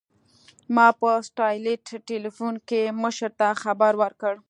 [0.75, 4.33] ما په سټلايټ ټېلفون کښې مشر ته خبر ورکړ.